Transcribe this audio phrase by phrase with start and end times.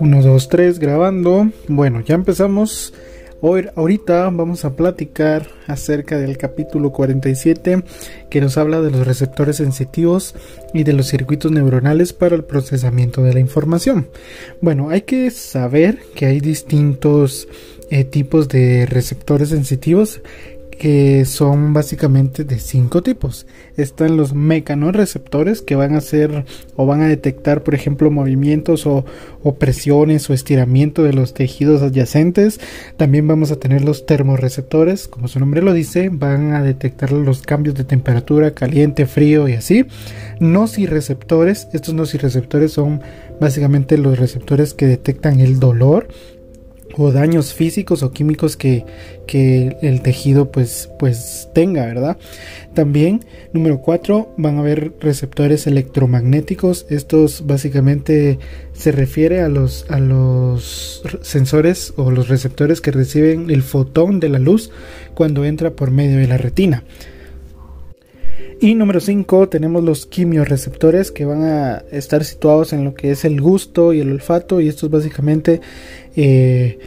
[0.00, 1.50] 1, 2, 3, grabando.
[1.68, 2.92] Bueno, ya empezamos.
[3.40, 7.84] Hoy, ahorita vamos a platicar acerca del capítulo 47
[8.30, 10.34] que nos habla de los receptores sensitivos
[10.72, 14.08] y de los circuitos neuronales para el procesamiento de la información.
[14.62, 17.46] Bueno, hay que saber que hay distintos
[17.90, 20.22] eh, tipos de receptores sensitivos
[20.74, 23.46] que son básicamente de cinco tipos.
[23.76, 26.44] Están los mecanorreceptores que van a hacer
[26.76, 29.04] o van a detectar, por ejemplo, movimientos o,
[29.58, 32.60] presiones o estiramiento de los tejidos adyacentes.
[32.96, 37.42] También vamos a tener los termorreceptores, como su nombre lo dice, van a detectar los
[37.42, 39.86] cambios de temperatura, caliente, frío y así.
[40.40, 43.00] Nocireceptores, estos nocireceptores son
[43.40, 46.08] básicamente los receptores que detectan el dolor
[46.96, 48.84] o daños físicos o químicos que,
[49.26, 52.16] el tejido pues, pues tenga, ¿verdad?
[52.74, 56.86] También, número 4, van a haber receptores electromagnéticos.
[56.90, 58.38] Estos básicamente
[58.74, 64.28] se refiere a los, a los sensores o los receptores que reciben el fotón de
[64.28, 64.70] la luz
[65.14, 66.84] cuando entra por medio de la retina.
[68.60, 73.24] Y número 5 tenemos los quimioreceptores que van a estar situados en lo que es
[73.24, 75.60] el gusto y el olfato y estos básicamente
[76.16, 76.78] eh,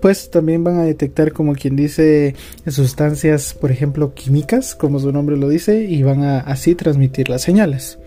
[0.00, 2.34] pues también van a detectar como quien dice
[2.68, 7.42] sustancias por ejemplo químicas como su nombre lo dice y van a así transmitir las
[7.42, 7.98] señales.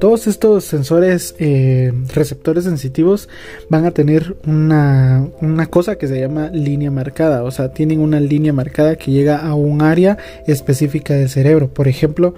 [0.00, 3.28] Todos estos sensores eh, receptores sensitivos
[3.68, 8.20] van a tener una, una, cosa que se llama línea marcada, o sea, tienen una
[8.20, 11.68] línea marcada que llega a un área específica del cerebro.
[11.68, 12.34] Por ejemplo,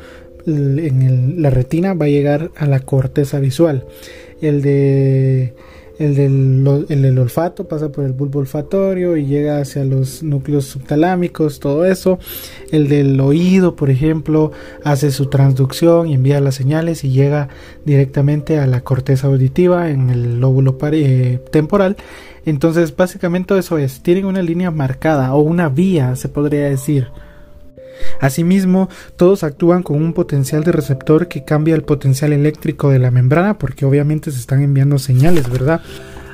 [0.46, 3.84] en la retina va a llegar a la corteza visual.
[4.40, 5.54] El de
[5.98, 11.84] el del, olfato pasa por el bulbo olfatorio y llega hacia los núcleos subtalámicos, todo
[11.86, 12.18] eso.
[12.70, 14.52] El del oído, por ejemplo,
[14.84, 17.48] hace su transducción y envía las señales y llega
[17.84, 21.96] directamente a la corteza auditiva en el lóbulo eh, temporal.
[22.44, 27.08] Entonces, básicamente eso es, tienen una línea marcada o una vía, se podría decir.
[28.20, 33.10] Asimismo, todos actúan con un potencial de receptor que cambia el potencial eléctrico de la
[33.10, 35.82] membrana porque obviamente se están enviando señales, ¿verdad?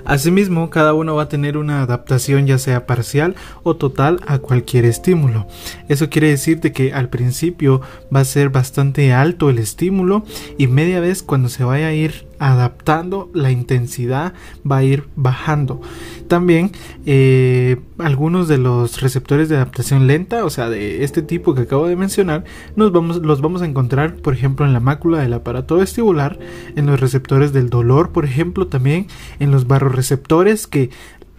[0.04, 4.84] Asimismo, cada uno va a tener una adaptación ya sea parcial o total a cualquier
[4.84, 5.46] estímulo.
[5.88, 7.80] Eso quiere decir de que al principio
[8.14, 10.24] va a ser bastante alto el estímulo
[10.58, 14.34] y media vez cuando se vaya a ir adaptando la intensidad
[14.68, 15.80] va a ir bajando.
[16.26, 16.72] También
[17.06, 21.86] eh, algunos de los receptores de adaptación lenta, o sea, de este tipo que acabo
[21.86, 22.44] de mencionar,
[22.74, 26.36] nos vamos, los vamos a encontrar, por ejemplo, en la mácula del aparato vestibular,
[26.74, 29.06] en los receptores del dolor, por ejemplo, también
[29.38, 30.90] en los barroreceptores que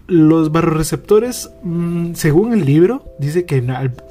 [0.07, 3.61] los barroreceptores, mm, según el libro, dice que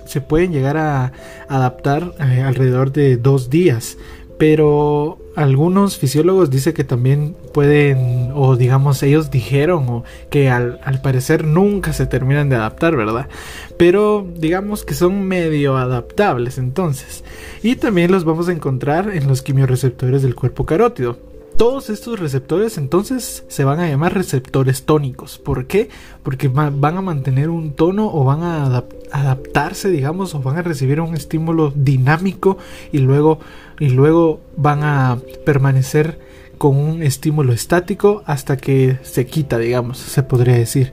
[0.07, 1.13] se pueden llegar a
[1.49, 3.97] adaptar eh, alrededor de dos días
[4.43, 11.45] pero algunos fisiólogos dicen que también pueden, o digamos, ellos dijeron o que al, parecer
[11.45, 13.29] nunca se terminan de adaptar, ¿verdad?
[13.77, 17.25] Pero digamos que son medio adaptables entonces.
[17.63, 21.19] Y también los vamos a encontrar en los quimioreceptores del cuerpo carótido.
[21.57, 25.39] Todos estos receptores entonces se van a llamar receptores tónicos.
[25.39, 25.89] ¿Por qué?
[26.23, 31.01] Porque van a mantener un tono o van a adaptarse, digamos, o van a recibir
[31.01, 32.59] un estímulo dinámico
[32.91, 33.39] y luego,
[33.79, 36.19] y luego van a permanecer
[36.59, 40.93] con un estímulo estático hasta que se quita, digamos, se podría decir.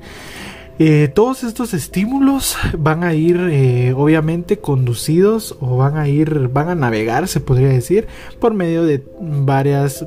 [0.82, 6.70] Eh, todos estos estímulos van a ir eh, obviamente conducidos o van a ir, van
[6.70, 8.08] a navegar, se podría decir,
[8.40, 10.06] por medio de varias,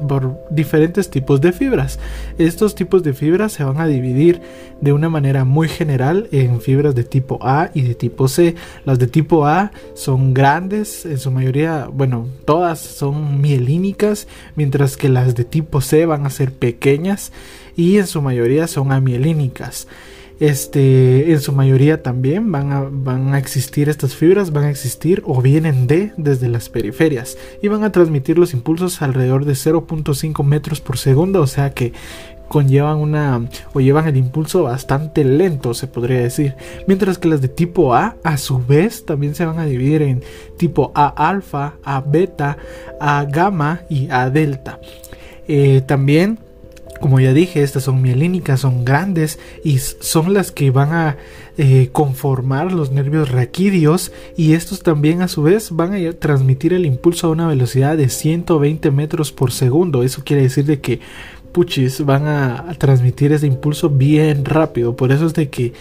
[0.49, 1.99] diferentes tipos de fibras.
[2.39, 4.41] Estos tipos de fibras se van a dividir
[4.81, 8.55] de una manera muy general en fibras de tipo A y de tipo C.
[8.87, 15.11] Las de tipo A son grandes, en su mayoría, bueno, todas son mielínicas, mientras que
[15.11, 17.31] las de tipo C van a ser pequeñas
[17.77, 19.87] y en su mayoría son amielínicas
[20.43, 25.23] este, en su mayoría también van a, van a existir estas fibras, van a existir
[25.25, 30.43] o vienen de desde las periferias y van a transmitir los impulsos alrededor de 0.5
[30.43, 31.93] metros por segundo, o sea que
[32.49, 36.57] conllevan una o llevan el impulso bastante lento, se podría decir.
[36.89, 40.25] Mientras que las de tipo A, a su vez, también se van a dividir en
[40.57, 42.57] tipo A alfa, A beta,
[42.99, 44.81] A gamma y A delta.
[45.47, 46.41] Eh, también
[47.01, 51.17] como ya dije, estas son mielínicas, son grandes y son las que van a
[51.59, 56.87] eh, conformar los nervios raquídeos y estos también a su vez van a transmitir el
[56.87, 60.03] impulso a una velocidad de 120 metros por segundo.
[60.03, 61.01] Eso quiere decir de que
[61.53, 64.97] puchis van a, transmitir ese impulso bien rápido.
[64.97, 65.73] Por eso es de que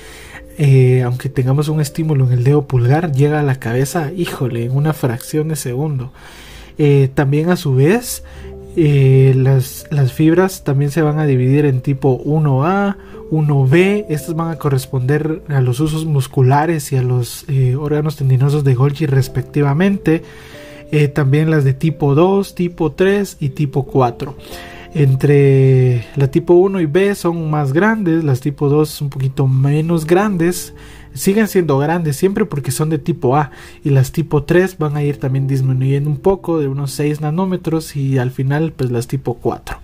[0.58, 4.76] eh, aunque tengamos un estímulo en el dedo pulgar, llega a la cabeza, híjole, en
[4.76, 6.12] una fracción de segundo.
[6.78, 8.24] Eh, también a su vez,
[8.76, 12.98] eh, las, las, fibras también se van a dividir en tipo 1A,
[13.32, 14.06] 1B.
[14.10, 18.76] Estas van a corresponder a los usos musculares y a los eh, órganos tendinosos de
[18.76, 20.24] Golgi respectivamente.
[21.14, 24.36] también las de tipo 2, tipo 3 y tipo 4.
[24.94, 30.06] Entre la tipo 1 y B son más grandes, las tipo 2 un poquito menos
[30.06, 30.74] grandes.
[31.14, 33.52] Siguen siendo grandes siempre porque son de tipo A
[33.84, 37.96] y las tipo 3 van a ir también disminuyendo un poco de unos 6 nanómetros
[37.96, 39.78] y al final pues las tipo 4.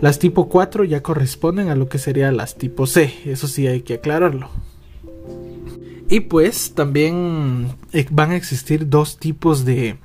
[0.00, 3.80] Las tipo 4 ya corresponden a lo que serían las tipo C, eso sí hay
[3.80, 4.50] que aclararlo.
[6.08, 9.96] Y pues también eh, van a existir dos tipos de,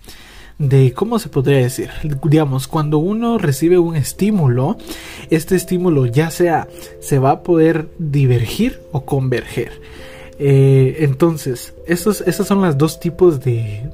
[0.58, 1.90] de, ¿cómo se podría decir?
[2.24, 4.78] Digamos, cuando uno recibe un estímulo,
[5.30, 6.68] este estímulo ya sea
[7.02, 9.82] se va a poder divergir o converger.
[10.44, 13.88] Eh, entonces, esos, son los dos tipos de,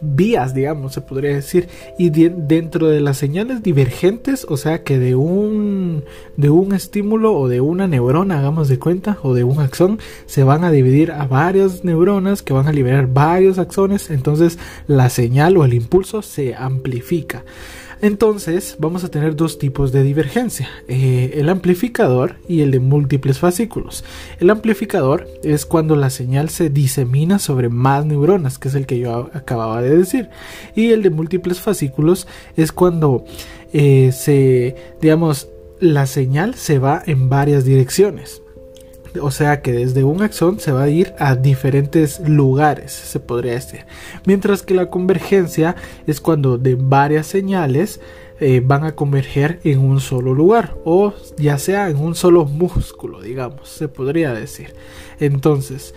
[0.00, 1.68] vías, digamos, se podría decir.
[1.98, 6.04] Y dentro de las señales divergentes, o sea que de un,
[6.38, 10.42] de un estímulo o de una neurona, hagamos de cuenta, o de un axón, se
[10.42, 14.08] van a dividir a varias neuronas que van a liberar varios axones.
[14.08, 17.44] Entonces, la señal o el impulso se amplifica.
[18.02, 23.38] Entonces vamos a tener dos tipos de divergencia, eh, el amplificador y el de múltiples
[23.38, 24.04] fascículos.
[24.38, 28.98] El amplificador es cuando la señal se disemina sobre más neuronas, que es el que
[28.98, 30.30] yo acababa de decir.
[30.74, 32.26] Y el de múltiples fascículos
[32.56, 33.24] es cuando
[33.74, 35.48] eh, se, digamos,
[35.78, 38.42] la señal se va en varias direcciones.
[39.20, 43.54] O sea que desde un axón se va a ir a diferentes lugares, se podría
[43.54, 43.86] decir.
[44.24, 45.76] Mientras que la convergencia
[46.06, 48.00] es cuando de varias señales
[48.40, 53.20] eh, van a converger en un solo lugar o ya sea en un solo músculo,
[53.20, 54.74] digamos, se podría decir.
[55.18, 55.94] Entonces,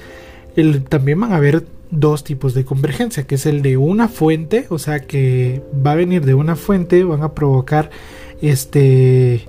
[0.90, 4.80] también van a haber dos tipos de convergencia, que es el de una fuente, o
[4.80, 7.92] sea que va a venir de una fuente, van a provocar
[8.42, 9.48] este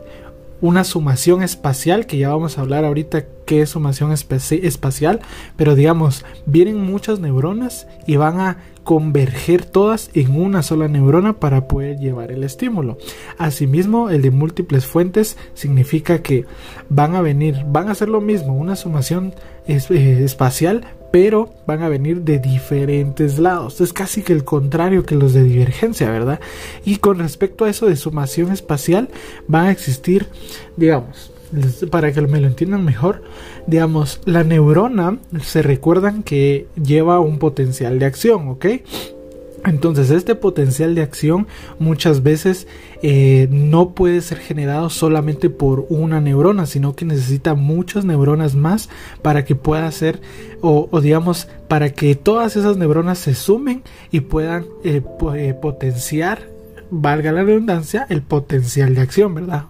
[0.60, 5.20] una sumación espacial, que ya vamos a hablar ahorita qué es sumación espacial,
[5.56, 11.66] pero digamos, vienen muchas neuronas y van a converger todas en una sola neurona para
[11.66, 12.98] poder llevar el estímulo.
[13.38, 16.44] Asimismo, el de múltiples fuentes significa que
[16.90, 19.34] van a venir, van a hacer lo mismo, una sumación
[19.66, 23.80] eh, espacial, pero van a venir de diferentes lados.
[23.80, 26.40] Es casi que el contrario que los de divergencia, ¿verdad?
[26.84, 29.08] Y con respecto a eso de sumación espacial,
[29.46, 30.26] van a existir,
[30.76, 31.30] digamos,
[31.90, 33.22] para que me lo entiendan mejor,
[33.66, 38.66] digamos, la neurona se recuerdan que lleva un potencial de acción, ¿ok?
[39.64, 41.46] Entonces este potencial de acción
[41.78, 42.66] muchas veces
[43.02, 48.90] eh, no puede ser generado solamente por una neurona, sino que necesita muchas neuronas más
[49.22, 50.20] para que pueda ser,
[50.60, 55.02] o, digamos, para que todas esas neuronas se sumen y puedan eh,
[55.34, 56.42] eh, potenciar,
[56.90, 59.64] valga la redundancia, el potencial de acción, ¿verdad?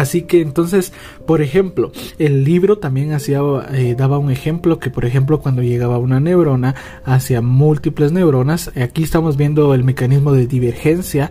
[0.00, 0.94] Así que entonces,
[1.26, 3.40] por ejemplo, el libro también hacía,
[3.74, 6.74] eh, daba un ejemplo que, por ejemplo, cuando llegaba una neurona
[7.04, 11.30] hacia múltiples neuronas, aquí estamos viendo el mecanismo de divergencia,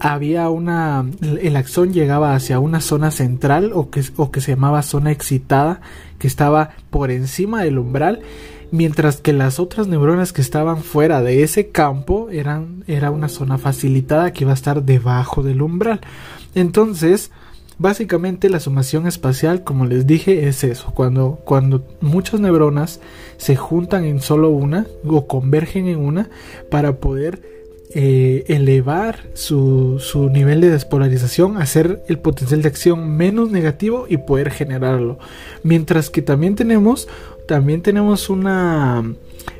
[0.00, 1.06] había una,
[1.40, 5.80] el axón llegaba hacia una zona central o que, o que se llamaba zona excitada,
[6.18, 8.22] que estaba por encima del umbral,
[8.72, 13.56] mientras que las otras neuronas que estaban fuera de ese campo eran, era una zona
[13.56, 16.00] facilitada que iba a estar debajo del umbral.
[16.56, 17.30] Entonces,
[17.78, 23.00] Básicamente la sumación espacial, como les dije, es eso, cuando, cuando muchas neuronas
[23.36, 26.28] se juntan en solo una o convergen en una
[26.70, 27.40] para poder
[27.94, 34.16] eh, elevar su, su, nivel de despolarización, hacer el potencial de acción menos negativo y
[34.16, 35.20] poder generarlo.
[35.62, 37.06] Mientras que también tenemos,
[37.46, 39.04] también tenemos una,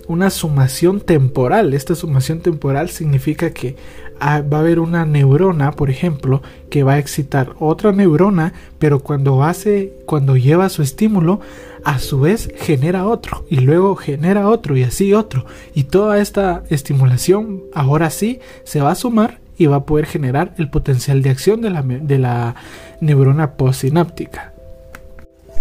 [0.09, 1.75] una sumación temporal.
[1.75, 3.77] Esta sumación temporal significa que
[4.21, 9.45] va a haber una neurona, por ejemplo, que va a excitar otra neurona, pero cuando
[9.45, 11.41] hace, cuando lleva su estímulo,
[11.85, 15.47] a su vez genera otro y luego genera otro y así otro.
[15.75, 20.55] Y toda esta estimulación ahora sí se va a sumar y va a poder generar
[20.59, 22.57] el potencial de acción de la, de la
[23.01, 24.53] neurona postsináptica.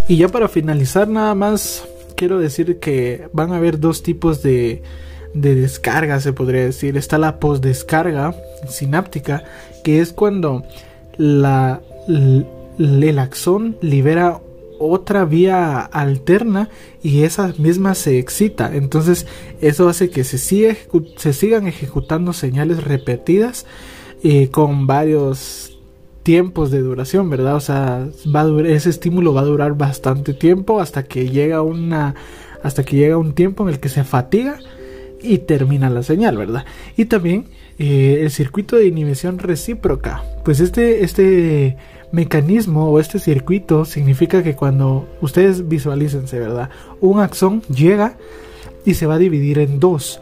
[0.08, 1.87] Y ya para finalizar nada más
[2.18, 4.82] quiero decir que van a haber dos tipos de
[5.34, 6.98] de descarga, se podría decir.
[6.98, 8.36] Está la postdescarga
[8.68, 9.44] sináptica,
[9.84, 10.64] que es cuando
[11.18, 14.42] la, el axón libera
[14.80, 16.70] otra vía alterna
[17.02, 18.76] y esa misma se excita.
[18.76, 19.26] Entonces
[19.62, 23.66] eso hace que se, se sigan ejecutando señales repetidas
[24.24, 25.76] eh, con varios
[26.27, 27.55] tiempos de duración, ¿verdad?
[27.55, 28.05] O sea,
[28.36, 32.15] va a ese estímulo va a durar bastante tiempo hasta que llega una
[32.62, 34.60] hasta que llega un tiempo en el que se fatiga
[35.22, 36.65] y termina la señal, ¿verdad?
[36.98, 37.46] Y también
[37.79, 40.22] eh, el circuito de inhibición recíproca.
[40.43, 41.77] Pues este, este
[42.12, 46.69] mecanismo o este circuito significa que cuando ustedes visualícense, ¿verdad?
[47.00, 48.17] Un axón llega
[48.84, 50.19] y se va a dividir en dos.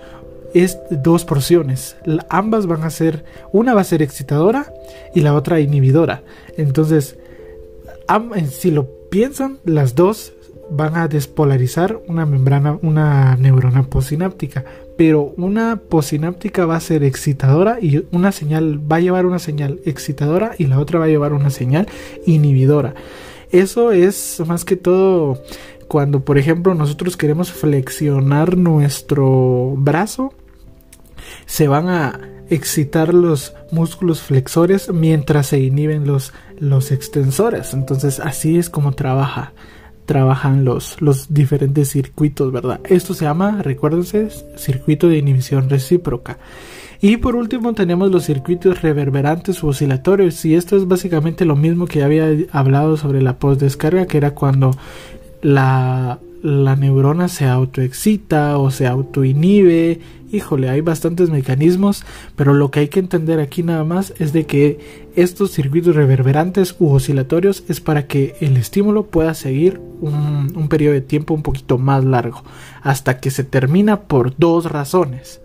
[0.55, 1.97] Es dos porciones.
[2.29, 4.73] ambas van a ser, una va a ser excitadora
[5.13, 6.23] y la otra inhibidora.
[6.57, 7.17] Entonces,
[8.49, 10.31] si lo piensan, las dos
[10.69, 14.63] van a despolarizar una membrana, una neurona posináptica.
[14.95, 19.81] Pero una posináptica va a ser excitadora y una señal va a llevar una señal
[19.85, 21.87] excitadora y la otra va a llevar una señal
[22.25, 22.95] inhibidora.
[23.51, 25.41] Eso es más que todo
[25.89, 30.33] cuando, por ejemplo, nosotros queremos flexionar nuestro brazo,
[31.45, 37.73] se van a excitar los músculos flexores mientras se inhiben los, los extensores.
[37.73, 39.53] Entonces así es como trabaja
[40.05, 42.79] trabajan los, los diferentes circuitos, ¿verdad?
[42.85, 46.37] Esto se llama, recuérdense, circuito de inhibición recíproca.
[47.01, 51.87] Y por último tenemos los circuitos reverberantes u oscilatorios y esto es básicamente lo mismo
[51.87, 54.71] que había hablado sobre la postdescarga que era cuando
[55.41, 59.99] la, la neurona se autoexcita o se autoinhibe.
[60.35, 62.03] Híjole, hay bastantes mecanismos,
[62.35, 66.75] pero lo que hay que entender aquí nada más es de que estos circuitos reverberantes
[66.79, 71.41] u oscilatorios es para que el estímulo pueda seguir un, un periodo de tiempo un
[71.41, 72.43] poquito más largo,
[72.81, 75.39] hasta que se termina por dos razones.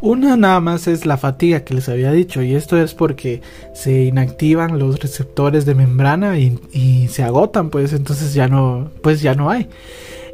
[0.00, 3.40] Una nada más es la fatiga que les había dicho y esto es porque
[3.72, 9.34] se inactivan los receptores de membrana y, se agotan pues entonces ya no pues ya
[9.34, 9.68] no hay.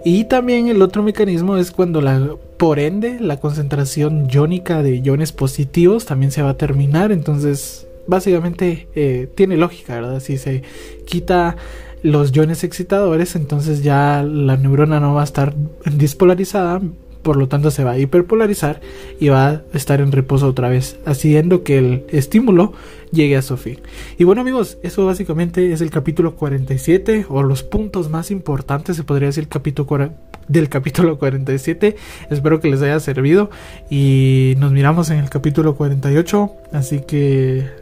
[0.04, 5.32] Y también el otro mecanismo es cuando la por ende la concentración iónica de iones
[5.32, 7.12] positivos también se va a terminar.
[7.12, 10.62] Entonces básicamente eh, tiene lógica verdad si se
[11.06, 11.56] quita
[12.02, 15.54] los iones excitadores entonces ya la neurona no va a estar
[15.84, 16.80] dispolarizada
[17.22, 18.80] por lo tanto se va a hiperpolarizar
[19.18, 22.72] y va a estar en reposo otra vez, haciendo que el estímulo
[23.12, 23.78] llegue a su fin.
[24.18, 29.04] Y bueno amigos, eso básicamente es el capítulo 47 o los puntos más importantes, se
[29.04, 30.12] podría decir, capítulo
[30.48, 31.96] del capítulo 47.
[32.30, 33.50] Espero que les haya servido
[33.88, 37.80] y nos miramos en el capítulo 48, así que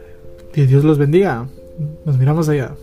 [0.53, 1.47] que Dios los bendiga.
[2.05, 2.75] Nos miramos allá.